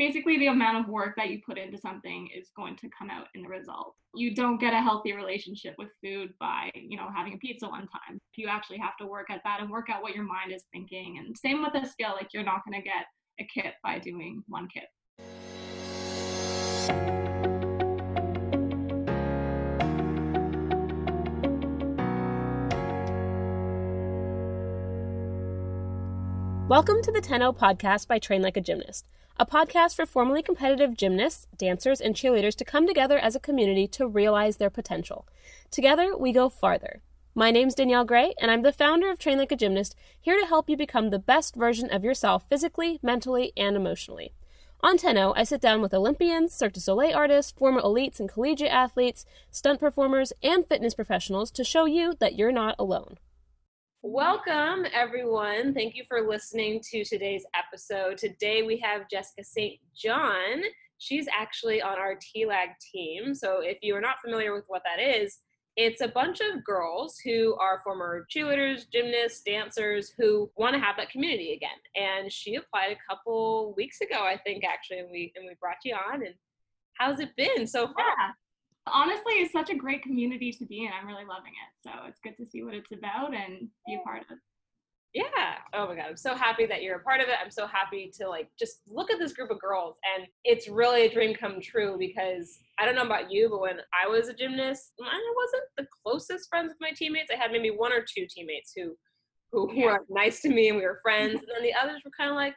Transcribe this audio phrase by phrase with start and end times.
[0.00, 3.26] basically the amount of work that you put into something is going to come out
[3.34, 3.94] in the result.
[4.14, 7.86] You don't get a healthy relationship with food by, you know, having a pizza one
[7.86, 8.18] time.
[8.34, 11.18] You actually have to work at that and work out what your mind is thinking.
[11.18, 13.04] And same with a skill, like you're not going to get
[13.40, 14.88] a kip by doing one kip.
[26.70, 29.04] Welcome to the 10 podcast by Train Like a Gymnast,
[29.40, 33.88] a podcast for formerly competitive gymnasts, dancers, and cheerleaders to come together as a community
[33.88, 35.26] to realize their potential.
[35.70, 37.00] Together, we go farther.
[37.34, 40.46] My name's Danielle Gray, and I'm the founder of Train Like a Gymnast, here to
[40.46, 44.34] help you become the best version of yourself physically, mentally, and emotionally.
[44.82, 48.70] On Tenno, I sit down with Olympians, Cirque du Soleil artists, former elites and collegiate
[48.70, 53.16] athletes, stunt performers, and fitness professionals to show you that you're not alone.
[54.02, 55.74] Welcome, everyone.
[55.74, 58.16] Thank you for listening to today's episode.
[58.16, 59.78] Today we have Jessica St.
[59.94, 60.62] John.
[60.96, 63.34] She's actually on our TLAG team.
[63.34, 65.40] So, if you are not familiar with what that is,
[65.76, 70.96] it's a bunch of girls who are former cheerleaders, gymnasts, dancers who want to have
[70.96, 71.68] that community again.
[71.94, 75.76] And she applied a couple weeks ago, I think, actually, and we and we brought
[75.84, 76.24] you on.
[76.24, 76.34] And
[76.94, 78.14] how's it been so far?
[78.18, 78.32] Yeah
[78.86, 80.90] honestly it's such a great community to be in.
[80.92, 81.88] I'm really loving it.
[81.88, 84.38] So it's good to see what it's about and be a part of.
[85.12, 85.56] Yeah.
[85.74, 86.06] Oh my God.
[86.10, 87.34] I'm so happy that you're a part of it.
[87.42, 89.96] I'm so happy to like just look at this group of girls.
[90.16, 93.78] And it's really a dream come true because I don't know about you, but when
[93.92, 97.30] I was a gymnast, I wasn't the closest friends with my teammates.
[97.32, 98.94] I had maybe one or two teammates who
[99.52, 99.86] who yeah.
[99.86, 101.32] were nice to me and we were friends.
[101.34, 102.54] and then the others were kind of like,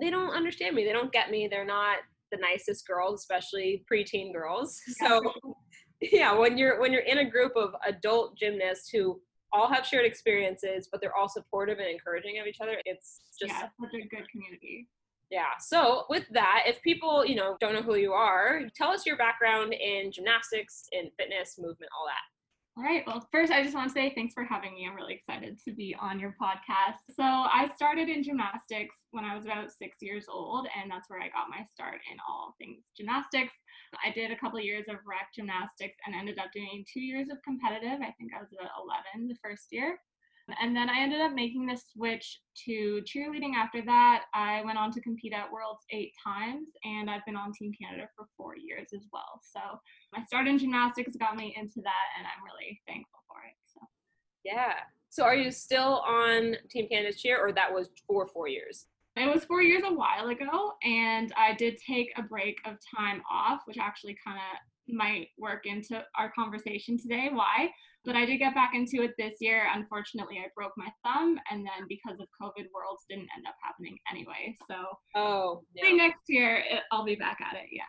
[0.00, 0.84] they don't understand me.
[0.84, 1.46] They don't get me.
[1.46, 1.98] They're not
[2.32, 4.80] the nicest girls, especially preteen girls.
[4.98, 5.20] So
[6.00, 9.20] yeah, when you're when you're in a group of adult gymnasts who
[9.52, 13.52] all have shared experiences, but they're all supportive and encouraging of each other, it's just
[13.52, 14.88] yeah, such a good community.
[15.30, 15.56] Yeah.
[15.60, 19.16] So with that, if people, you know, don't know who you are, tell us your
[19.16, 22.24] background in gymnastics, in fitness, movement, all that.
[22.74, 23.04] All right.
[23.06, 24.88] Well, first, I just want to say thanks for having me.
[24.88, 27.04] I'm really excited to be on your podcast.
[27.14, 31.20] So, I started in gymnastics when I was about six years old, and that's where
[31.20, 33.52] I got my start in all things gymnastics.
[34.02, 37.28] I did a couple of years of rec gymnastics and ended up doing two years
[37.28, 38.00] of competitive.
[38.00, 38.72] I think I was about
[39.12, 39.98] 11 the first year.
[40.60, 44.24] And then I ended up making the switch to cheerleading after that.
[44.34, 48.08] I went on to compete at Worlds eight times, and I've been on Team Canada
[48.16, 49.40] for four years as well.
[49.42, 49.60] So
[50.12, 53.56] my start in gymnastics got me into that, and I'm really thankful for it.
[53.72, 53.80] So
[54.44, 54.74] yeah.
[55.10, 58.86] So are you still on Team Canada's cheer, or that was for four years?
[59.14, 63.22] It was four years a while ago, and I did take a break of time
[63.30, 64.58] off, which actually kind of
[64.92, 67.30] might work into our conversation today.
[67.32, 67.70] Why?
[68.04, 69.68] But I did get back into it this year.
[69.72, 73.96] Unfortunately, I broke my thumb, and then because of COVID, Worlds didn't end up happening
[74.10, 74.56] anyway.
[74.68, 74.74] So,
[75.14, 75.94] oh, yeah.
[75.94, 77.68] next year it, I'll be back at it.
[77.70, 77.82] Yeah.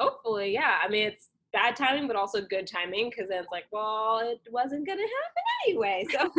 [0.00, 0.78] Hopefully, yeah.
[0.82, 4.40] I mean, it's bad timing, but also good timing because then it's like, well, it
[4.50, 6.06] wasn't gonna happen anyway.
[6.10, 6.30] So,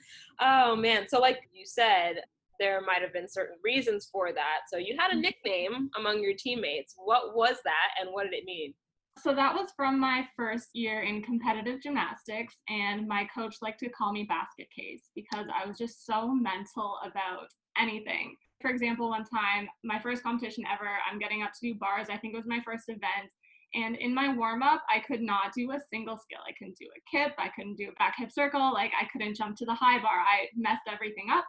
[0.40, 1.06] oh man.
[1.08, 2.22] So, like you said,
[2.60, 4.60] there might have been certain reasons for that.
[4.70, 5.22] So, you had a mm-hmm.
[5.22, 6.94] nickname among your teammates.
[6.96, 8.74] What was that, and what did it mean?
[9.22, 13.88] So that was from my first year in competitive gymnastics, and my coach liked to
[13.88, 17.48] call me basket case because I was just so mental about
[17.78, 18.34] anything.
[18.60, 22.08] For example, one time, my first competition ever, I'm getting up to do bars.
[22.10, 23.30] I think it was my first event.
[23.74, 26.40] And in my warm up, I could not do a single skill.
[26.46, 27.34] I couldn't do a kip.
[27.38, 28.72] I couldn't do a back hip circle.
[28.72, 30.20] Like I couldn't jump to the high bar.
[30.20, 31.44] I messed everything up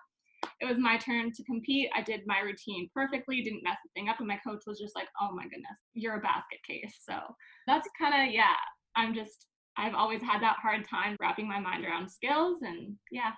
[0.61, 1.89] it was my turn to compete.
[1.95, 4.19] I did my routine perfectly, didn't mess the thing up.
[4.19, 6.99] And my coach was just like, oh my goodness, you're a basket case.
[7.07, 7.15] So
[7.67, 8.55] that's kind of, yeah,
[8.95, 12.61] I'm just, I've always had that hard time wrapping my mind around skills.
[12.61, 13.31] And yeah.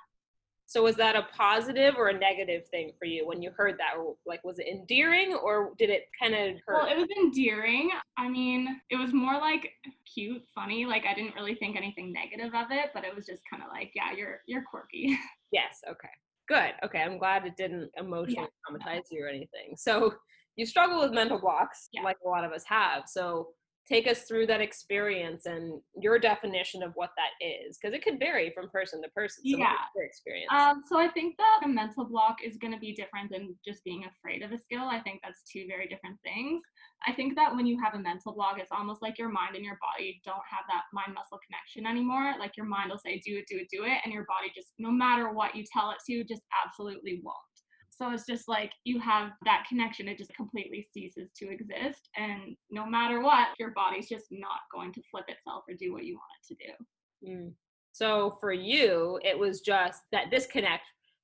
[0.69, 3.93] So was that a positive or a negative thing for you when you heard that?
[4.25, 6.83] Like, was it endearing or did it kind of hurt?
[6.83, 7.89] Well, it was endearing.
[8.17, 9.71] I mean, it was more like
[10.13, 10.85] cute, funny.
[10.85, 13.69] Like I didn't really think anything negative of it, but it was just kind of
[13.71, 15.17] like, yeah, you're you're quirky.
[15.49, 15.79] Yes.
[15.89, 16.09] Okay.
[16.47, 16.73] Good.
[16.83, 16.99] Okay.
[17.01, 18.77] I'm glad it didn't emotionally yeah.
[18.77, 19.75] traumatize you or anything.
[19.75, 20.13] So
[20.55, 22.01] you struggle with mental blocks, yeah.
[22.01, 23.03] like a lot of us have.
[23.07, 23.49] So
[23.87, 28.19] take us through that experience and your definition of what that is because it could
[28.19, 29.75] vary from person to person so yeah.
[29.97, 30.49] experience?
[30.51, 33.83] Um, so i think that a mental block is going to be different than just
[33.83, 36.61] being afraid of a skill i think that's two very different things.
[37.07, 39.63] I think that when you have a mental block it's almost like your mind and
[39.63, 43.37] your body don't have that mind muscle connection anymore like your mind will say do
[43.37, 45.97] it do it do it and your body just no matter what you tell it
[46.09, 47.37] to just absolutely won't
[47.97, 52.09] so it's just like you have that connection, it just completely ceases to exist.
[52.15, 56.05] And no matter what, your body's just not going to flip itself or do what
[56.05, 57.31] you want it to do.
[57.31, 57.51] Mm.
[57.91, 60.83] So for you, it was just that disconnect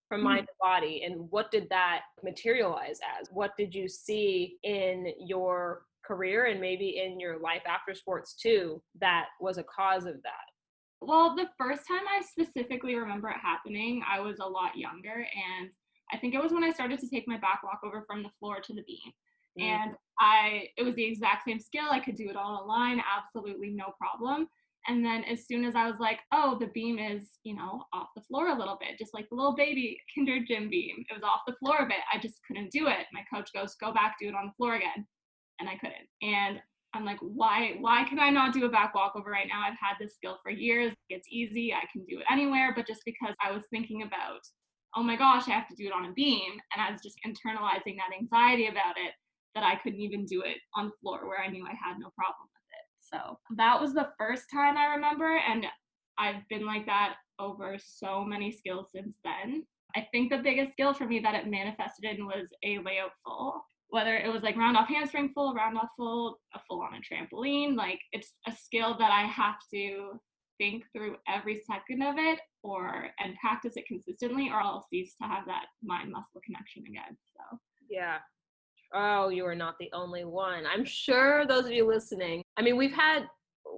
[0.10, 0.30] from mm-hmm.
[0.30, 5.84] mind to body and what did that materialize as what did you see in your
[6.06, 10.46] career and maybe in your life after sports too that was a cause of that
[11.02, 15.26] well the first time i specifically remember it happening i was a lot younger
[15.60, 15.70] and
[16.12, 18.32] i think it was when i started to take my back walk over from the
[18.40, 19.12] floor to the beam
[19.60, 19.64] mm.
[19.64, 23.70] and i it was the exact same skill i could do it all online absolutely
[23.70, 24.48] no problem
[24.88, 28.10] and then as soon as I was like, oh, the beam is, you know, off
[28.16, 31.06] the floor a little bit, just like the little baby kinder gym beam.
[31.10, 32.04] It was off the floor a bit.
[32.12, 33.08] I just couldn't do it.
[33.14, 35.08] My coach goes, go back, do it on the floor again.
[35.60, 36.08] And I couldn't.
[36.22, 36.60] And
[36.94, 39.62] I'm like, why, why can I not do a back walkover right now?
[39.62, 40.94] I've had this skill for years.
[41.10, 41.74] It's easy.
[41.74, 42.74] I can do it anywhere.
[42.76, 44.42] But just because I was thinking about,
[44.96, 46.52] oh my gosh, I have to do it on a beam.
[46.74, 49.14] And I was just internalizing that anxiety about it
[49.56, 52.10] that I couldn't even do it on the floor where I knew I had no
[52.16, 52.88] problem with it.
[53.00, 55.38] so that was the first time I remember.
[55.38, 55.66] And
[56.18, 59.64] I've been like that over so many skills since then.
[59.96, 63.64] I think the biggest skill for me that it manifested in was a layout full.
[63.90, 67.02] Whether it was like round off handspring full, round off full, a full on a
[67.02, 70.20] trampoline, like it's a skill that I have to
[70.58, 75.28] think through every second of it or and practice it consistently or I'll cease to
[75.28, 77.18] have that mind muscle connection again.
[77.36, 77.58] So
[77.90, 78.18] yeah,
[78.96, 80.66] Oh, you are not the only one.
[80.72, 82.44] I'm sure those of you listening.
[82.58, 83.26] I mean, we've had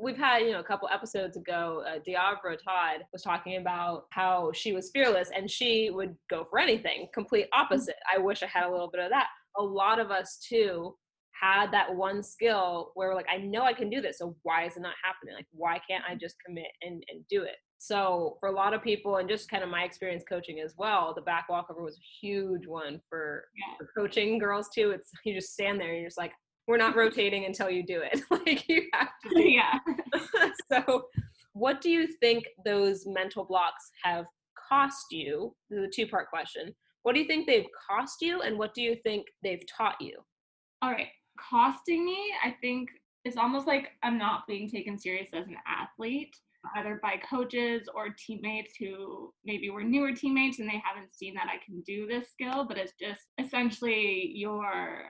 [0.01, 4.51] we've had you know a couple episodes ago uh, Diavra Todd was talking about how
[4.53, 7.61] she was fearless and she would go for anything complete mm-hmm.
[7.61, 9.27] opposite i wish i had a little bit of that
[9.57, 10.93] a lot of us too
[11.39, 14.65] had that one skill where we're like i know i can do this so why
[14.65, 16.19] is it not happening like why can't i mm-hmm.
[16.19, 19.63] just commit and, and do it so for a lot of people, and just kind
[19.63, 23.77] of my experience coaching as well, the back walkover was a huge one for, yeah.
[23.77, 24.91] for coaching girls too.
[24.91, 26.31] It's you just stand there and you're just like,
[26.67, 28.21] we're not rotating until you do it.
[28.31, 29.39] like you have to.
[29.39, 29.77] Yeah.
[30.71, 31.05] so
[31.53, 34.25] what do you think those mental blocks have
[34.67, 35.55] cost you?
[35.69, 36.73] This is a two part question.
[37.03, 40.17] What do you think they've cost you, and what do you think they've taught you?
[40.81, 42.89] All right, costing me, I think
[43.23, 46.35] it's almost like I'm not being taken serious as an athlete
[46.75, 51.47] either by coaches or teammates who maybe were newer teammates and they haven't seen that
[51.47, 55.05] I can do this skill, but it's just essentially your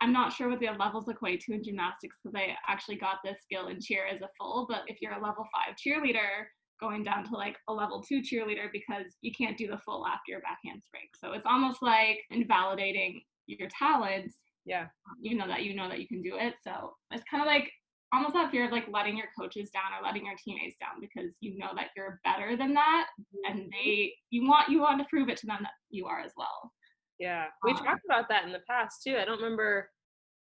[0.00, 3.38] I'm not sure what the levels equate to in gymnastics because I actually got this
[3.42, 6.44] skill in cheer as a full, but if you're a level five cheerleader,
[6.80, 10.32] going down to like a level two cheerleader because you can't do the full after
[10.32, 11.04] your back handspring.
[11.18, 14.36] So it's almost like invalidating your talents.
[14.64, 14.86] Yeah.
[15.22, 16.54] Even though that you know that you can do it.
[16.62, 17.70] So it's kind of like
[18.14, 21.36] almost that fear of like letting your coaches down or letting your teammates down because
[21.40, 23.06] you know that you're better than that
[23.48, 23.68] and mm-hmm.
[23.72, 26.70] they you want you want to prove it to them that you are as well
[27.18, 29.90] yeah we um, talked about that in the past too i don't remember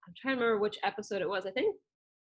[0.07, 1.75] i'm trying to remember which episode it was i think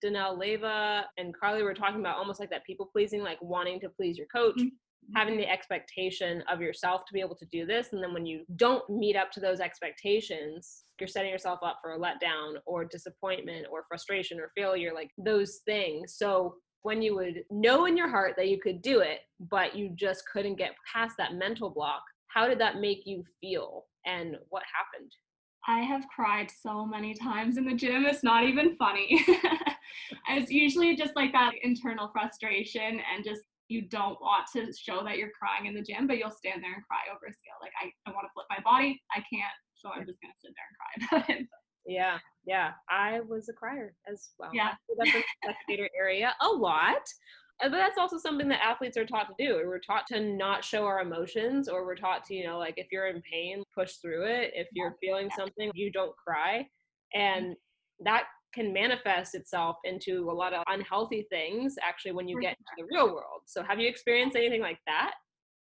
[0.04, 3.88] Danelle Leva and Carly were talking about almost like that people pleasing, like wanting to
[3.88, 4.66] please your coach, mm-hmm
[5.14, 8.44] having the expectation of yourself to be able to do this and then when you
[8.56, 13.66] don't meet up to those expectations you're setting yourself up for a letdown or disappointment
[13.70, 18.34] or frustration or failure like those things so when you would know in your heart
[18.36, 19.20] that you could do it
[19.50, 23.84] but you just couldn't get past that mental block how did that make you feel
[24.04, 25.10] and what happened
[25.68, 28.06] I have cried so many times in the gym.
[28.06, 29.20] It's not even funny.
[30.28, 35.18] it's usually just like that internal frustration and just you don't want to show that
[35.18, 37.58] you're crying in the gym, but you'll stand there and cry over a skill.
[37.60, 39.50] Like I, I want to flip my body, I can't,
[39.86, 41.46] so I'm just gonna sit there and cry about it.
[41.86, 42.72] Yeah, yeah.
[42.90, 44.50] I was a crier as well.
[44.52, 44.72] Yeah.
[44.98, 47.02] That's the spectator area a lot.
[47.62, 49.62] But that's also something that athletes are taught to do.
[49.64, 52.88] We're taught to not show our emotions, or we're taught to, you know, like if
[52.92, 54.50] you're in pain, push through it.
[54.54, 56.66] If you're feeling something, you don't cry.
[57.14, 57.56] And
[58.04, 62.72] that can manifest itself into a lot of unhealthy things actually when you get into
[62.76, 63.42] the real world.
[63.46, 65.14] So have you experienced anything like that?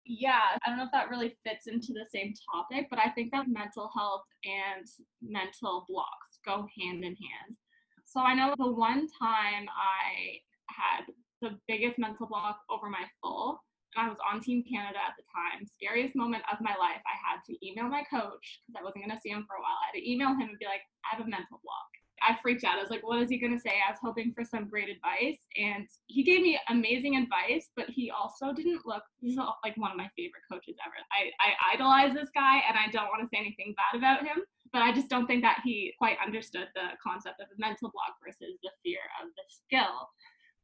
[0.06, 3.32] Yeah, I don't know if that really fits into the same topic, but I think
[3.32, 4.86] that mental health and
[5.22, 7.56] mental blocks go hand in hand.
[8.06, 11.06] So I know the one time I had
[11.42, 13.62] the biggest mental block over my full,
[13.96, 17.02] and I was on Team Canada at the time, scariest moment of my life.
[17.06, 19.64] I had to email my coach because I wasn't going to see him for a
[19.64, 19.78] while.
[19.80, 21.90] I had to email him and be like, I have a mental block.
[22.22, 22.78] I freaked out.
[22.78, 23.82] I was like, what is he going to say?
[23.82, 25.40] I was hoping for some great advice.
[25.58, 29.98] And he gave me amazing advice, but he also didn't look, he's like one of
[29.98, 30.96] my favorite coaches ever.
[31.12, 34.44] I, I idolize this guy and I don't want to say anything bad about him,
[34.72, 38.18] but I just don't think that he quite understood the concept of a mental block
[38.24, 40.10] versus the fear of the skill.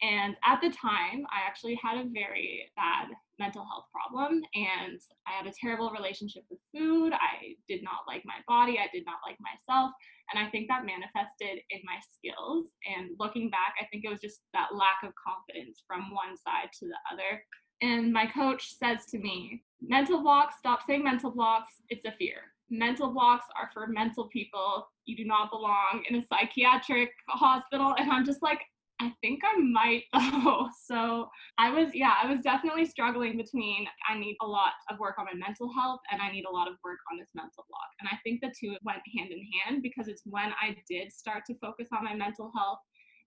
[0.01, 3.07] And at the time, I actually had a very bad
[3.39, 7.13] mental health problem and I had a terrible relationship with food.
[7.13, 8.77] I did not like my body.
[8.79, 9.91] I did not like myself.
[10.31, 12.67] And I think that manifested in my skills.
[12.85, 16.69] And looking back, I think it was just that lack of confidence from one side
[16.79, 17.41] to the other.
[17.81, 22.53] And my coach says to me, mental blocks, stop saying mental blocks, it's a fear.
[22.69, 24.87] Mental blocks are for mental people.
[25.05, 27.95] You do not belong in a psychiatric hospital.
[27.97, 28.61] And I'm just like,
[28.99, 30.69] I think I might though.
[30.85, 35.15] So I was, yeah, I was definitely struggling between I need a lot of work
[35.19, 37.89] on my mental health and I need a lot of work on this mental block.
[38.01, 41.43] And I think the two went hand in hand because it's when I did start
[41.47, 42.79] to focus on my mental health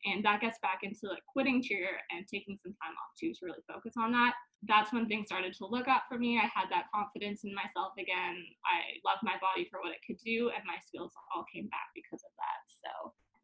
[0.04, 3.44] and that gets back into like quitting cheer and taking some time off too to
[3.44, 4.32] really focus on that
[4.64, 7.92] that's when things started to look up for me i had that confidence in myself
[8.00, 11.68] again i loved my body for what it could do and my skills all came
[11.68, 12.59] back because of that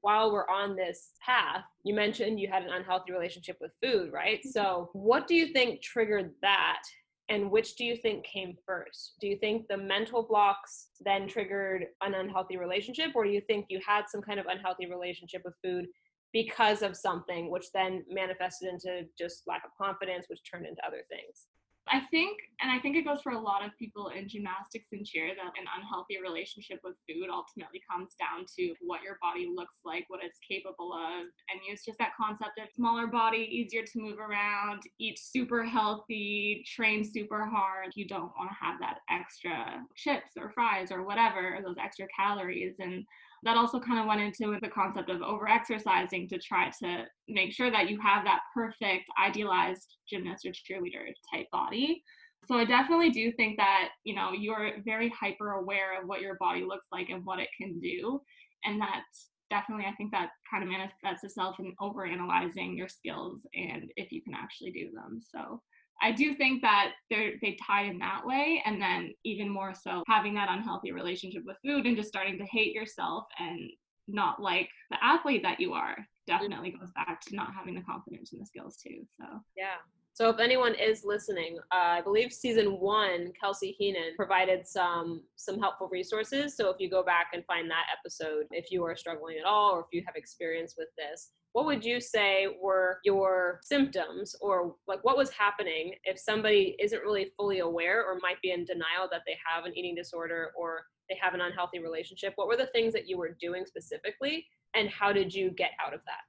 [0.00, 4.38] while we're on this path, you mentioned you had an unhealthy relationship with food, right?
[4.38, 4.50] Mm-hmm.
[4.50, 6.82] So, what do you think triggered that?
[7.28, 9.14] And which do you think came first?
[9.20, 13.66] Do you think the mental blocks then triggered an unhealthy relationship, or do you think
[13.68, 15.86] you had some kind of unhealthy relationship with food
[16.32, 21.02] because of something, which then manifested into just lack of confidence, which turned into other
[21.10, 21.46] things?
[21.88, 25.06] I think, and I think it goes for a lot of people in gymnastics and
[25.06, 29.78] cheer, that an unhealthy relationship with food ultimately comes down to what your body looks
[29.84, 31.20] like, what it's capable of.
[31.22, 36.64] And it's just that concept of smaller body, easier to move around, eat super healthy,
[36.66, 37.92] train super hard.
[37.94, 42.74] You don't want to have that extra chips or fries or whatever, those extra calories.
[42.80, 43.04] And
[43.42, 47.04] that also kind of went into with the concept of over exercising to try to
[47.28, 52.02] make sure that you have that perfect idealized gymnast or cheerleader type body.
[52.48, 56.36] So i definitely do think that you know you're very hyper aware of what your
[56.38, 58.20] body looks like and what it can do.
[58.64, 59.02] And that
[59.48, 64.10] definitely i think that kind of manifests itself in over analyzing your skills and if
[64.10, 65.20] you can actually do them.
[65.22, 65.60] So
[66.02, 70.34] I do think that they tie in that way, and then even more so having
[70.34, 73.70] that unhealthy relationship with food and just starting to hate yourself and
[74.08, 78.32] not like the athlete that you are definitely goes back to not having the confidence
[78.32, 79.06] and the skills too.
[79.18, 79.26] So
[79.56, 79.76] yeah.
[80.12, 85.58] So if anyone is listening, uh, I believe season one, Kelsey Heenan provided some some
[85.58, 86.56] helpful resources.
[86.56, 89.72] So if you go back and find that episode, if you are struggling at all
[89.72, 94.74] or if you have experience with this, what would you say were your symptoms or
[94.86, 99.08] like what was happening if somebody isn't really fully aware or might be in denial
[99.10, 102.34] that they have an eating disorder or they have an unhealthy relationship?
[102.36, 104.44] What were the things that you were doing specifically
[104.74, 106.24] and how did you get out of that?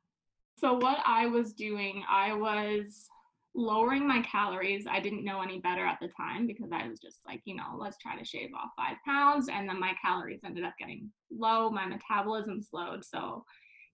[0.60, 3.10] So what i was doing i was
[3.54, 4.86] lowering my calories.
[4.90, 7.76] I didn't know any better at the time because i was just like you know
[7.78, 11.70] let's try to shave off five pounds and then my calories ended up getting low.
[11.70, 13.04] My metabolism slowed.
[13.04, 13.44] So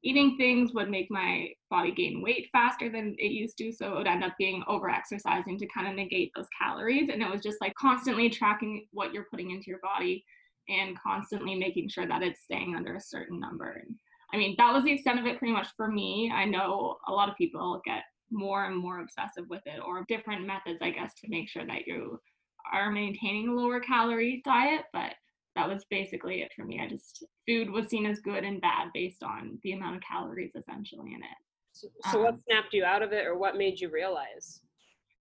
[0.03, 3.71] eating things would make my body gain weight faster than it used to.
[3.71, 7.09] So it would end up being over exercising to kind of negate those calories.
[7.09, 10.25] And it was just like constantly tracking what you're putting into your body
[10.69, 13.81] and constantly making sure that it's staying under a certain number.
[13.85, 13.95] And
[14.33, 16.31] I mean, that was the extent of it pretty much for me.
[16.33, 20.47] I know a lot of people get more and more obsessive with it or different
[20.47, 22.19] methods, I guess, to make sure that you
[22.73, 24.83] are maintaining a lower calorie diet.
[24.91, 25.13] But
[25.55, 26.79] that was basically it for me.
[26.79, 30.55] I just food was seen as good and bad based on the amount of calories
[30.55, 31.37] essentially in it.
[31.73, 34.61] So, so um, what snapped you out of it, or what made you realize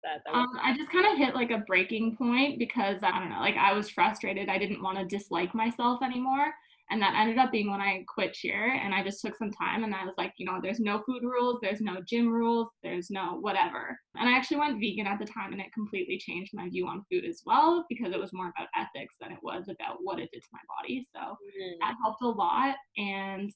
[0.02, 0.22] that?
[0.24, 3.40] that um, I just kind of hit like a breaking point because I don't know,
[3.40, 4.48] like I was frustrated.
[4.48, 6.52] I didn't want to dislike myself anymore.
[6.90, 9.84] And that ended up being when I quit cheer and I just took some time
[9.84, 13.10] and I was like, you know, there's no food rules, there's no gym rules, there's
[13.10, 13.98] no whatever.
[14.16, 17.04] And I actually went vegan at the time and it completely changed my view on
[17.10, 20.30] food as well because it was more about ethics than it was about what it
[20.32, 21.06] did to my body.
[21.14, 21.72] So mm.
[21.80, 22.76] that helped a lot.
[22.96, 23.52] And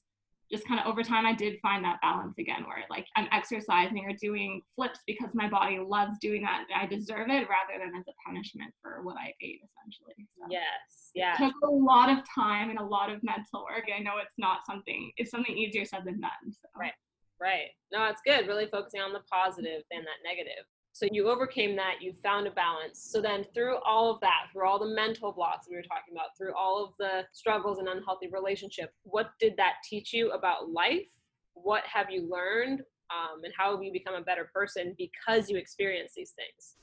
[0.53, 4.05] just kind of over time i did find that balance again where like i'm exercising
[4.05, 7.95] or doing flips because my body loves doing that and i deserve it rather than
[7.97, 10.45] as a punishment for what i ate essentially so.
[10.49, 11.33] Yes yeah.
[11.33, 13.85] It took a lot of time and a lot of mental work.
[13.95, 16.67] I know it's not something it's something easier said than done so.
[16.77, 16.93] right
[17.39, 17.69] right.
[17.91, 21.95] No it's good really focusing on the positive than that negative so you overcame that,
[22.01, 23.01] you found a balance.
[23.11, 26.37] So then through all of that, through all the mental blocks we were talking about,
[26.37, 31.09] through all of the struggles and unhealthy relationship, what did that teach you about life?
[31.55, 32.81] What have you learned?
[33.09, 36.75] Um, and how have you become a better person because you experienced these things?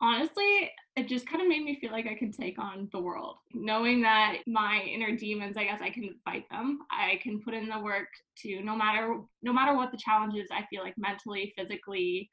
[0.00, 3.36] honestly, it just kind of made me feel like I could take on the world.
[3.52, 6.80] Knowing that my inner demons, I guess I can fight them.
[6.90, 10.66] I can put in the work to no matter no matter what the challenges I
[10.70, 12.30] feel like mentally, physically,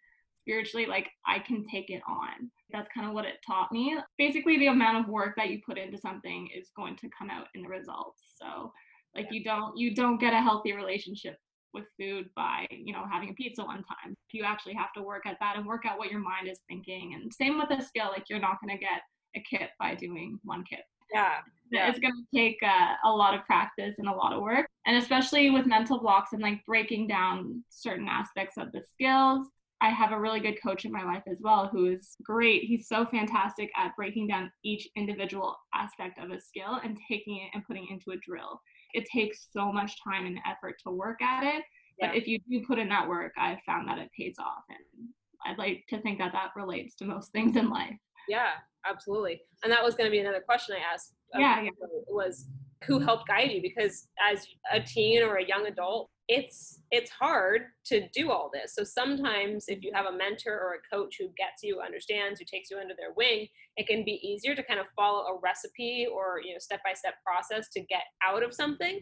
[0.47, 2.49] spiritually, like I can take it on.
[2.71, 3.97] That's kind of what it taught me.
[4.17, 7.47] Basically, the amount of work that you put into something is going to come out
[7.55, 8.21] in the results.
[8.41, 8.71] So,
[9.15, 11.37] like you don't you don't get a healthy relationship
[11.73, 14.15] with food by you know having a pizza one time.
[14.31, 17.13] You actually have to work at that and work out what your mind is thinking.
[17.13, 19.01] And same with a skill, like you're not going to get
[19.35, 21.35] a kip by doing one kip Yeah.
[21.71, 21.89] yeah.
[21.89, 24.67] It's going to take uh, a lot of practice and a lot of work.
[24.85, 29.47] And especially with mental blocks and like breaking down certain aspects of the skills,
[29.79, 32.63] I have a really good coach in my life as well who is great.
[32.63, 37.49] He's so fantastic at breaking down each individual aspect of a skill and taking it
[37.53, 38.59] and putting it into a drill.
[38.93, 41.63] It takes so much time and effort to work at it.
[41.99, 42.07] Yeah.
[42.07, 44.63] But if you do put in that work, I've found that it pays off.
[44.69, 45.09] And
[45.45, 47.95] I'd like to think that that relates to most things in life.
[48.27, 48.51] Yeah,
[48.85, 49.41] absolutely.
[49.63, 51.13] And that was going to be another question I asked.
[51.35, 51.69] Uh, yeah, yeah.
[52.07, 52.47] Was
[52.85, 53.05] who mm-hmm.
[53.05, 53.61] helped guide you?
[53.61, 58.75] Because as a teen or a young adult, it's it's hard to do all this.
[58.75, 62.45] So sometimes if you have a mentor or a coach who gets you understands who
[62.45, 66.07] takes you under their wing it can be easier to kind of follow a recipe
[66.11, 69.01] or you know step by step process to get out of something.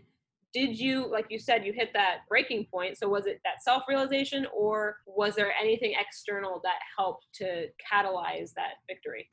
[0.53, 3.83] Did you like you said you hit that breaking point so was it that self
[3.89, 9.29] realization or was there anything external that helped to catalyze that victory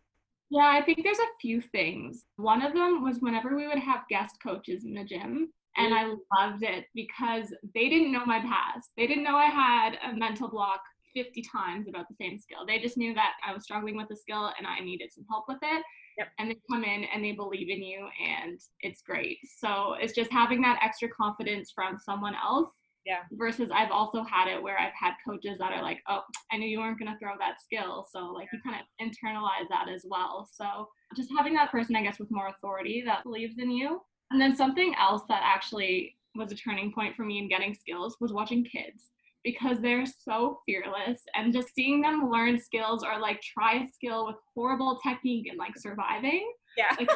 [0.52, 2.26] yeah, I think there's a few things.
[2.37, 5.97] One of them was whenever we would have guest coaches in the gym, and mm.
[5.97, 8.90] I loved it because they didn't know my past.
[8.99, 10.80] They didn't know I had a mental block
[11.14, 12.66] 50 times about the same skill.
[12.66, 15.44] They just knew that I was struggling with the skill and I needed some help
[15.49, 15.82] with it.
[16.18, 16.28] Yep.
[16.38, 19.38] And they come in and they believe in you and it's great.
[19.59, 22.68] So it's just having that extra confidence from someone else.
[23.04, 23.21] Yeah.
[23.32, 26.21] Versus I've also had it where I've had coaches that are like, oh,
[26.52, 28.06] I knew you weren't going to throw that skill.
[28.11, 30.49] So like you kind of internalize that as well.
[30.52, 34.00] So just having that person, I guess, with more authority that believes in you
[34.32, 38.16] and then something else that actually was a turning point for me in getting skills
[38.18, 39.11] was watching kids
[39.44, 44.26] because they're so fearless and just seeing them learn skills or like try a skill
[44.26, 46.50] with horrible technique and like surviving.
[46.78, 46.97] Yeah.
[46.99, 47.11] Like,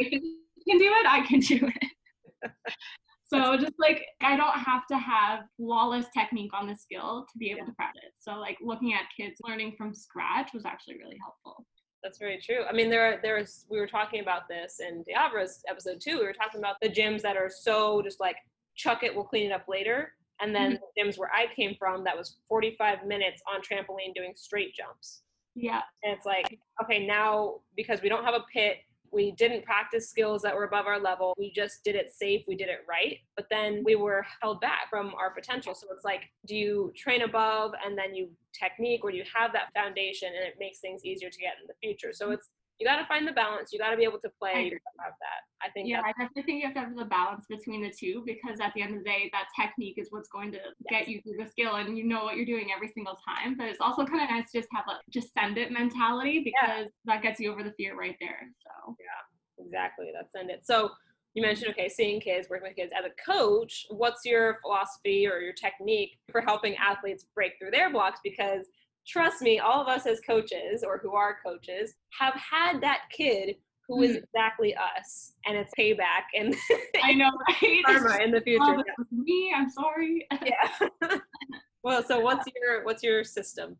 [0.00, 2.52] if you can do it, I can do it.
[3.28, 7.50] so just like I don't have to have flawless technique on the skill to be
[7.50, 7.66] able yeah.
[7.66, 8.14] to practice.
[8.20, 11.66] So like looking at kids learning from scratch was actually really helpful.
[12.02, 12.64] That's very true.
[12.68, 16.18] I mean, there are there's we were talking about this in Diabra's episode two.
[16.18, 18.36] We were talking about the gyms that are so just like
[18.78, 20.12] chuck it, we'll clean it up later.
[20.40, 20.82] And then mm-hmm.
[20.94, 25.22] the gyms where I came from, that was 45 minutes on trampoline doing straight jumps.
[25.54, 25.80] Yeah.
[26.04, 28.76] And it's like, okay, now because we don't have a pit,
[29.12, 31.34] we didn't practice skills that were above our level.
[31.38, 32.42] We just did it safe.
[32.46, 33.18] We did it right.
[33.36, 35.74] But then we were held back from our potential.
[35.74, 39.52] So it's like, do you train above and then you technique or do you have
[39.52, 42.12] that foundation and it makes things easier to get in the future?
[42.12, 43.72] So it's you got to find the balance.
[43.72, 44.70] You got to be able to play.
[45.00, 45.66] Have that.
[45.66, 45.88] I think.
[45.88, 48.72] Yeah, I definitely think you have to have the balance between the two because at
[48.74, 50.74] the end of the day, that technique is what's going to yes.
[50.88, 53.56] get you through the skill, and you know what you're doing every single time.
[53.56, 56.90] But it's also kind of nice to just have a just send it mentality because
[57.04, 57.14] yeah.
[57.14, 58.48] that gets you over the fear right there.
[58.62, 58.96] So.
[59.00, 60.10] Yeah, exactly.
[60.14, 60.64] That's send it.
[60.64, 60.90] So
[61.34, 65.40] you mentioned okay seeing kids working with kids as a coach what's your philosophy or
[65.40, 68.66] your technique for helping athletes break through their blocks because
[69.08, 73.56] trust me, all of us as coaches or who are coaches have had that kid
[73.88, 74.22] who is mm.
[74.22, 76.54] exactly us, and it's payback and
[77.02, 77.82] I know right?
[77.86, 78.62] karma in the future.
[78.62, 80.26] Oh, me, I'm sorry.
[80.44, 80.88] yeah.
[81.82, 83.76] well, so what's your what's your system?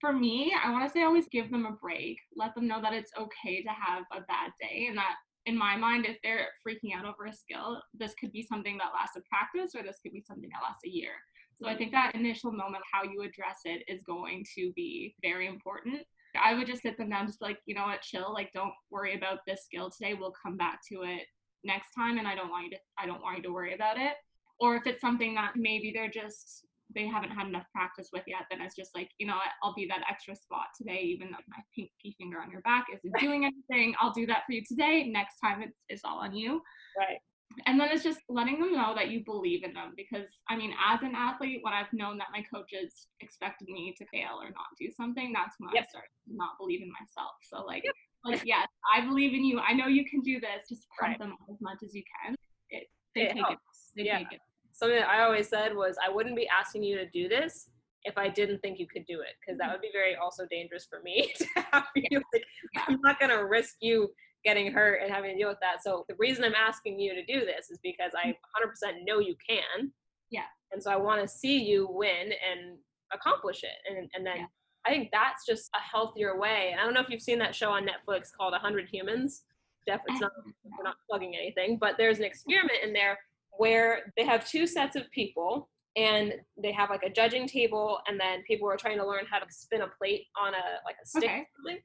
[0.00, 2.18] For me, I want to say always give them a break.
[2.36, 5.14] Let them know that it's okay to have a bad day, and that
[5.46, 8.90] in my mind, if they're freaking out over a skill, this could be something that
[8.92, 11.12] lasts a practice, or this could be something that lasts a year.
[11.60, 15.46] So I think that initial moment, how you address it, is going to be very
[15.46, 16.02] important.
[16.38, 18.32] I would just sit them down, just like, you know what, chill.
[18.32, 20.12] Like, don't worry about this skill today.
[20.12, 21.22] We'll come back to it
[21.64, 22.76] next time, and I don't want you to.
[22.98, 24.12] I don't want you to worry about it.
[24.60, 28.42] Or if it's something that maybe they're just they haven't had enough practice with yet,
[28.48, 31.58] then it's just like, you know, I'll be that extra spot today, even though my
[31.74, 33.94] pinky finger on your back isn't doing anything.
[34.00, 35.08] I'll do that for you today.
[35.08, 36.60] Next time, it's, it's all on you.
[36.96, 37.18] Right
[37.66, 40.72] and then it's just letting them know that you believe in them because i mean
[40.92, 44.66] as an athlete when i've known that my coaches expected me to fail or not
[44.78, 45.84] do something that's when yep.
[45.84, 47.94] i started to not believe in myself so like yep.
[48.24, 51.18] like yes i believe in you i know you can do this just pump right.
[51.18, 52.34] them as much as you can
[52.70, 53.54] it they it take helps.
[53.54, 54.18] it they yeah.
[54.18, 54.40] take it
[54.72, 57.68] something that i always said was i wouldn't be asking you to do this
[58.06, 59.72] if I didn't think you could do it, because that mm-hmm.
[59.72, 62.22] would be very also dangerous for me to have you.
[62.32, 62.44] Like.
[62.86, 64.08] I'm not gonna risk you
[64.46, 65.82] getting hurt and having to deal with that.
[65.82, 69.34] So the reason I'm asking you to do this is because I 100% know you
[69.46, 69.90] can.
[70.30, 70.42] Yeah.
[70.72, 72.78] And so I want to see you win and
[73.12, 73.76] accomplish it.
[73.90, 74.46] And, and then yeah.
[74.86, 76.70] I think that's just a healthier way.
[76.70, 79.42] And I don't know if you've seen that show on Netflix called 100 Humans.
[79.86, 80.32] Jeff, it's not,
[80.64, 83.18] we're not plugging anything, but there's an experiment in there
[83.58, 88.20] where they have two sets of people and they have like a judging table and
[88.20, 91.06] then people are trying to learn how to spin a plate on a like a
[91.06, 91.82] stick okay.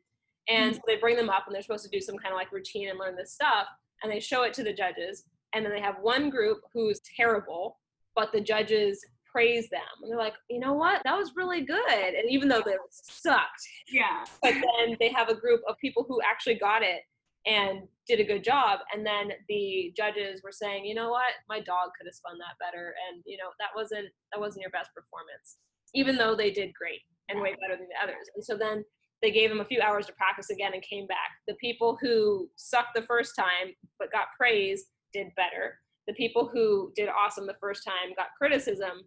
[0.50, 0.76] And mm-hmm.
[0.76, 2.90] so they bring them up and they're supposed to do some kind of like routine
[2.90, 3.68] and learn this stuff.
[4.04, 5.26] And they show it to the judges.
[5.54, 7.78] And then they have one group who's terrible,
[8.16, 9.82] but the judges praise them.
[10.02, 11.02] And they're like, you know what?
[11.06, 11.80] That was really good.
[11.90, 13.64] And even though they sucked.
[13.90, 14.26] Yeah.
[14.42, 17.02] But then they have a group of people who actually got it
[17.46, 18.80] and did a good job.
[18.94, 21.34] And then the judges were saying, you know what?
[21.50, 22.94] My dog could have spun that better.
[23.10, 25.58] And, you know, that wasn't that wasn't your best performance.
[25.94, 28.30] Even though they did great and way better than the others.
[28.36, 28.84] And so then
[29.22, 31.32] they gave them a few hours to practice again and came back.
[31.48, 35.80] The people who sucked the first time but got praise did better.
[36.08, 39.04] The people who did awesome the first time got criticism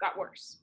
[0.00, 0.60] got worse.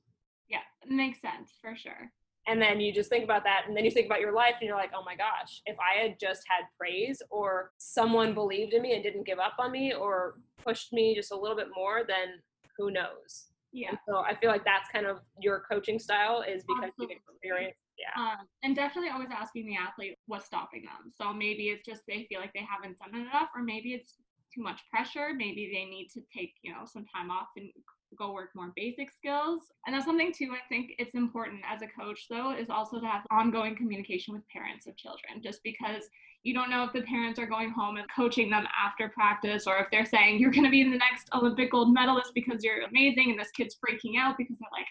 [0.49, 2.11] Yeah, makes sense for sure.
[2.47, 4.67] And then you just think about that, and then you think about your life, and
[4.67, 8.83] you're like, oh my gosh, if I had just had praise or someone believed in
[8.83, 12.03] me and didn't give up on me or pushed me just a little bit more,
[12.07, 12.39] then
[12.77, 13.47] who knows?
[13.73, 13.89] Yeah.
[13.89, 17.15] And so I feel like that's kind of your coaching style is because Absolutely.
[17.15, 17.79] you've experienced.
[17.97, 18.21] Yeah.
[18.21, 21.11] Um, and definitely always asking the athlete what's stopping them.
[21.15, 24.15] So maybe it's just they feel like they haven't done enough, or maybe it's
[24.53, 25.29] too much pressure.
[25.35, 27.69] Maybe they need to take, you know, some time off and
[28.17, 29.63] go work more basic skills.
[29.85, 33.05] And that's something too, I think it's important as a coach though, is also to
[33.05, 36.07] have ongoing communication with parents of children, just because
[36.43, 39.77] you don't know if the parents are going home and coaching them after practice or
[39.79, 43.31] if they're saying you're going to be the next Olympic gold medalist because you're amazing
[43.31, 44.87] and this kid's freaking out because they're like,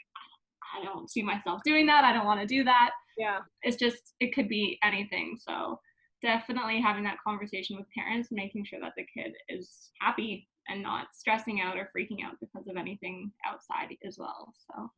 [0.78, 2.04] I don't see myself doing that.
[2.04, 2.90] I don't want to do that.
[3.16, 3.40] Yeah.
[3.62, 5.38] It's just, it could be anything.
[5.40, 5.80] So
[6.22, 11.08] definitely having that conversation with parents, making sure that the kid is happy and not
[11.12, 14.52] stressing out or freaking out because of anything outside as well.
[14.66, 14.90] So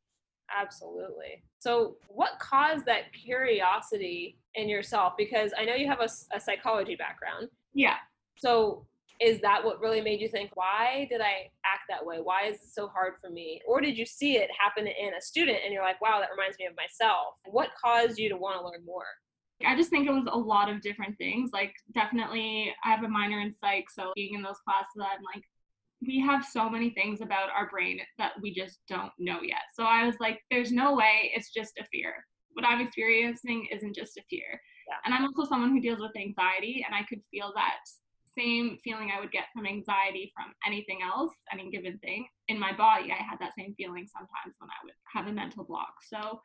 [0.55, 1.43] Absolutely.
[1.59, 5.15] So, what caused that curiosity in yourself?
[5.19, 7.49] Because I know you have a, a, psychology background.
[7.75, 7.97] Yeah.
[8.37, 8.87] So,
[9.21, 12.19] is that what really made you think, why did I act that way?
[12.23, 13.61] Why is it so hard for me?
[13.67, 16.59] Or did you see it happen in a student and you're like, wow, that reminds
[16.59, 17.35] me of myself?
[17.47, 19.05] What caused you to want to learn more?
[19.67, 21.51] I just think it was a lot of different things.
[21.53, 25.43] Like, definitely, I have a minor in psych, so being in those classes, I'm like,
[26.07, 29.63] we have so many things about our brain that we just don't know yet.
[29.75, 32.13] So I was like, there's no way it's just a fear.
[32.53, 34.61] What I'm experiencing isn't just a fear.
[34.89, 34.97] Yeah.
[35.05, 37.81] And I'm also someone who deals with anxiety, and I could feel that
[38.37, 42.73] same feeling I would get from anxiety from anything else, any given thing in my
[42.73, 43.11] body.
[43.11, 45.95] I had that same feeling sometimes when I would have a mental block.
[46.09, 46.41] So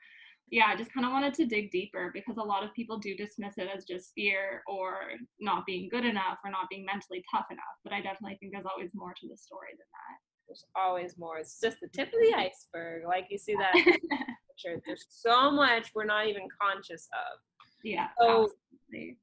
[0.51, 3.15] yeah, I just kind of wanted to dig deeper because a lot of people do
[3.15, 4.95] dismiss it as just fear or
[5.39, 7.63] not being good enough or not being mentally tough enough.
[7.83, 10.17] But I definitely think there's always more to the story than that.
[10.47, 11.37] There's always more.
[11.37, 13.03] It's just the tip of the iceberg.
[13.07, 14.81] Like you see that picture.
[14.85, 17.39] There's so much we're not even conscious of.
[17.85, 18.07] Yeah.
[18.19, 18.49] So
[18.91, 19.17] absolutely.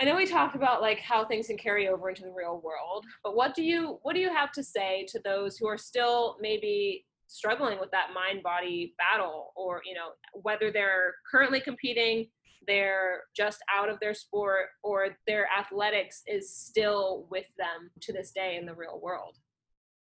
[0.00, 3.04] I know we talked about like how things can carry over into the real world,
[3.22, 6.38] but what do you what do you have to say to those who are still
[6.40, 12.26] maybe struggling with that mind body battle or you know whether they're currently competing
[12.66, 18.32] they're just out of their sport or their athletics is still with them to this
[18.32, 19.36] day in the real world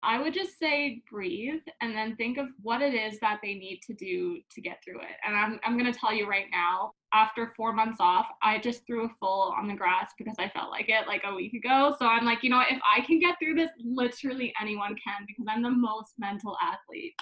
[0.04, 3.80] I would just say breathe and then think of what it is that they need
[3.86, 5.16] to do to get through it.
[5.26, 8.86] And I'm, I'm going to tell you right now, after four months off, I just
[8.86, 11.94] threw a full on the grass because I felt like it like a week ago.
[11.98, 12.70] So I'm like, you know what?
[12.70, 17.14] If I can get through this, literally anyone can because I'm the most mental athlete.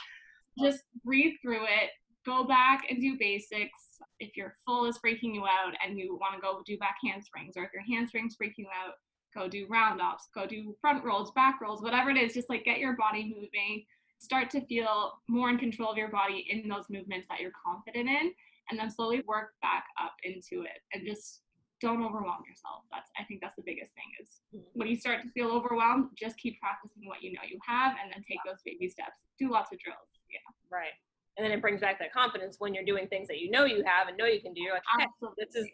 [0.59, 1.91] Just breathe through it,
[2.27, 3.79] go back and do basics.
[4.19, 7.57] If your full is freaking you out and you want to go do back handsprings,
[7.57, 8.95] or if your handsprings freaking you out,
[9.35, 12.65] go do round offs, go do front rolls, back rolls, whatever it is, just like
[12.65, 13.85] get your body moving,
[14.19, 18.09] start to feel more in control of your body in those movements that you're confident
[18.09, 18.33] in,
[18.71, 21.43] and then slowly work back up into it and just
[21.81, 22.87] don't overwhelm yourself.
[22.95, 24.79] That's I think that's the biggest thing is mm-hmm.
[24.79, 28.13] when you start to feel overwhelmed, just keep practicing what you know you have and
[28.15, 29.27] then take those baby steps.
[29.39, 30.07] Do lots of drills.
[30.31, 30.47] Yeah.
[30.71, 30.95] Right.
[31.37, 33.83] And then it brings back that confidence when you're doing things that you know you
[33.85, 34.61] have and know you can do.
[34.61, 35.07] You're like, hey,
[35.39, 35.67] this is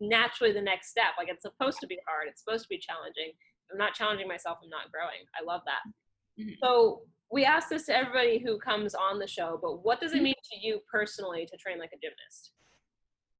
[0.00, 1.16] naturally the next step.
[1.18, 2.28] Like it's supposed to be hard.
[2.28, 3.32] It's supposed to be challenging.
[3.32, 4.58] If I'm not challenging myself.
[4.62, 5.24] I'm not growing.
[5.34, 5.82] I love that.
[6.40, 6.54] Mm-hmm.
[6.62, 10.16] So we ask this to everybody who comes on the show, but what does it
[10.16, 10.24] mm-hmm.
[10.24, 12.52] mean to you personally to train like a gymnast?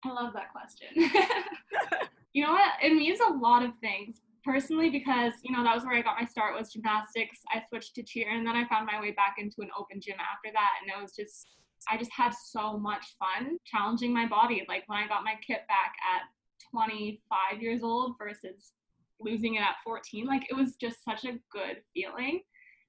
[0.05, 0.89] I love that question.
[2.33, 2.73] you know what?
[2.83, 6.21] It means a lot of things personally because you know that was where I got
[6.21, 7.41] my start was gymnastics.
[7.53, 10.17] I switched to cheer and then I found my way back into an open gym
[10.21, 11.47] after that, and it was just
[11.91, 14.65] I just had so much fun challenging my body.
[14.69, 16.23] Like when I got my kit back at
[16.71, 18.73] 25 years old versus
[19.21, 22.41] losing it at 14 like it was just such a good feeling.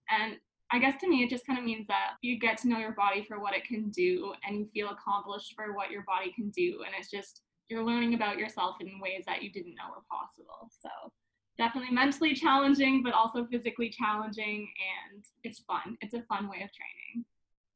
[0.10, 0.38] And
[0.70, 2.92] i guess to me it just kind of means that you get to know your
[2.92, 6.50] body for what it can do and you feel accomplished for what your body can
[6.50, 6.84] do.
[6.86, 10.70] And it's just you're learning about yourself in ways that you didn't know were possible.
[10.82, 10.90] So
[11.58, 14.68] definitely mentally challenging but also physically challenging
[15.12, 15.98] and it's fun.
[16.02, 17.26] It's a fun way of training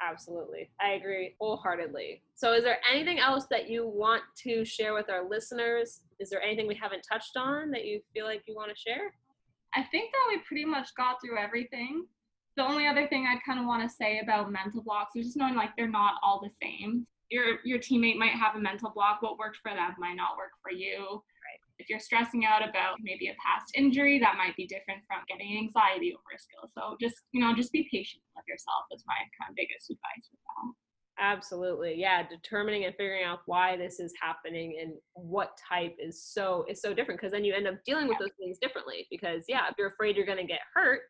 [0.02, 0.72] Absolutely.
[0.82, 2.24] I agree wholeheartedly.
[2.34, 6.02] So, is there anything else that you want to share with our listeners?
[6.20, 9.14] Is there anything we haven't touched on that you feel like you want to share?
[9.76, 12.06] I think that we pretty much got through everything.
[12.58, 15.38] The only other thing I'd kind of want to say about mental blocks is just
[15.38, 17.06] knowing like they're not all the same.
[17.30, 19.22] Your your teammate might have a mental block.
[19.22, 21.24] What worked for them might not work for you.
[21.82, 25.58] If you're stressing out about maybe a past injury, that might be different from getting
[25.58, 26.70] anxiety over a skill.
[26.70, 30.30] So just, you know, just be patient with yourself is my kind of biggest advice
[30.30, 30.78] with that.
[31.18, 31.96] Absolutely.
[31.98, 36.82] Yeah, determining and figuring out why this is happening and what type is so is
[36.82, 39.76] so different because then you end up dealing with those things differently because yeah, if
[39.78, 41.02] you're afraid you're going to get hurt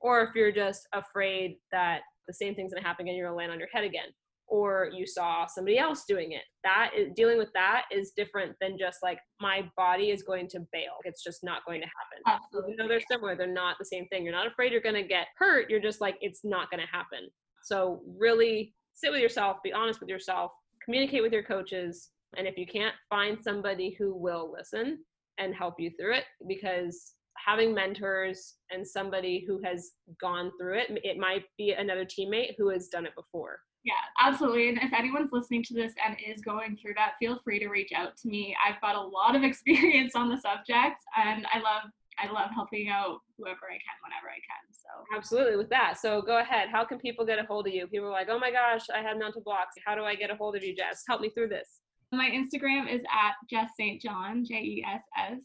[0.00, 3.34] or if you're just afraid that the same thing's going to happen again, you're going
[3.34, 4.10] to land on your head again
[4.48, 6.42] or you saw somebody else doing it.
[6.64, 10.60] That is dealing with that is different than just like my body is going to
[10.72, 10.94] bail.
[11.04, 12.40] It's just not going to happen.
[12.42, 12.72] Absolutely.
[12.72, 14.24] Even though they're similar, they're not the same thing.
[14.24, 15.68] You're not afraid you're going to get hurt.
[15.70, 17.28] You're just like it's not going to happen.
[17.62, 20.52] So really sit with yourself, be honest with yourself,
[20.84, 24.98] communicate with your coaches, and if you can't find somebody who will listen
[25.38, 30.86] and help you through it because having mentors and somebody who has gone through it,
[31.02, 33.58] it might be another teammate who has done it before.
[33.86, 34.68] Yeah, absolutely.
[34.68, 37.92] And if anyone's listening to this and is going through that, feel free to reach
[37.94, 38.54] out to me.
[38.66, 42.88] I've got a lot of experience on the subject and I love I love helping
[42.88, 44.64] out whoever I can whenever I can.
[44.72, 45.98] So absolutely with that.
[46.00, 46.70] So go ahead.
[46.72, 47.86] How can people get a hold of you?
[47.86, 49.74] People are like, oh my gosh, I have mental blocks.
[49.84, 51.04] How do I get a hold of you, Jess?
[51.06, 51.80] Help me through this.
[52.12, 54.00] My Instagram is at Jess St.
[54.00, 55.42] John, J E S S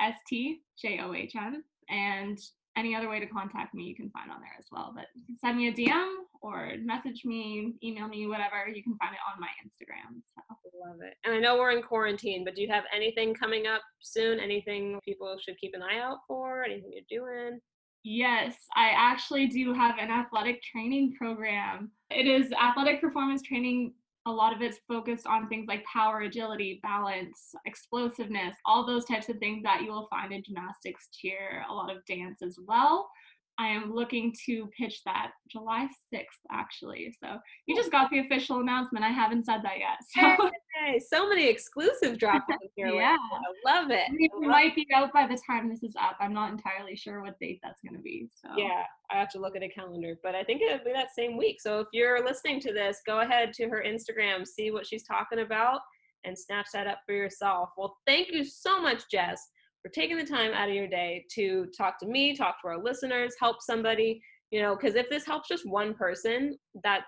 [0.00, 1.64] S T J O H N.
[1.90, 2.38] And
[2.76, 4.92] any other way to contact me, you can find on there as well.
[4.94, 6.08] But you can send me a DM
[6.42, 8.68] or message me, email me, whatever.
[8.68, 10.20] You can find it on my Instagram.
[10.34, 10.42] So.
[10.86, 11.14] Love it.
[11.24, 14.38] And I know we're in quarantine, but do you have anything coming up soon?
[14.40, 16.64] Anything people should keep an eye out for?
[16.64, 17.60] Anything you're doing?
[18.02, 21.90] Yes, I actually do have an athletic training program.
[22.10, 23.94] It is athletic performance training
[24.26, 29.28] a lot of it's focused on things like power, agility, balance, explosiveness, all those types
[29.28, 33.10] of things that you will find in gymnastics, cheer, a lot of dance as well.
[33.58, 37.14] I am looking to pitch that July 6th, actually.
[37.22, 39.04] So you just got the official announcement.
[39.04, 39.98] I haven't said that yet.
[40.14, 40.50] So,
[40.84, 42.88] hey, so many exclusive drops here.
[42.88, 43.16] yeah.
[43.16, 44.06] I love it.
[44.10, 46.16] It might be out by the time this is up.
[46.20, 48.28] I'm not entirely sure what date that's going to be.
[48.34, 51.14] So yeah, I have to look at a calendar, but I think it'll be that
[51.14, 51.60] same week.
[51.60, 55.40] So if you're listening to this, go ahead to her Instagram, see what she's talking
[55.40, 55.80] about,
[56.24, 57.70] and snatch that up for yourself.
[57.76, 59.40] Well, thank you so much, Jess
[59.84, 62.82] for taking the time out of your day to talk to me, talk to our
[62.82, 64.18] listeners, help somebody,
[64.50, 67.04] you know, because if this helps just one person, that's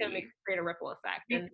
[0.00, 1.22] going to create a ripple effect.
[1.30, 1.48] And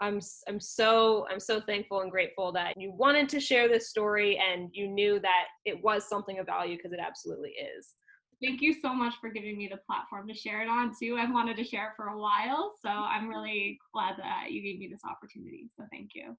[0.00, 4.36] I'm I'm so I'm so thankful and grateful that you wanted to share this story
[4.38, 7.94] and you knew that it was something of value because it absolutely is.
[8.42, 11.16] Thank you so much for giving me the platform to share it on too.
[11.20, 13.28] I've wanted to share it for a while, so I'm mm-hmm.
[13.28, 15.70] really glad that you gave me this opportunity.
[15.78, 16.36] So thank you.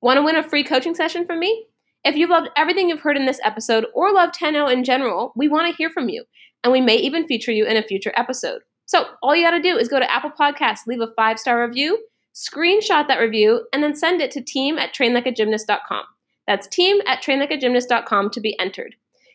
[0.00, 1.66] Want to win a free coaching session from me?
[2.08, 5.46] If you've loved everything you've heard in this episode or love 10 in general, we
[5.46, 6.24] want to hear from you,
[6.64, 8.62] and we may even feature you in a future episode.
[8.86, 11.62] So all you got to do is go to Apple Podcasts, leave a five star
[11.62, 12.02] review,
[12.34, 16.04] screenshot that review, and then send it to team at trainlikeagymnast.com.
[16.46, 18.94] That's team at trainlikeagymnast.com to be entered.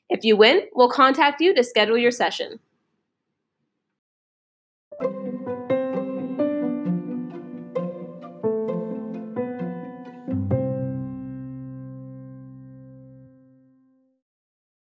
[0.09, 2.59] If you win, we'll contact you to schedule your session.